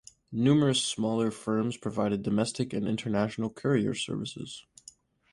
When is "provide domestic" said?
1.77-2.73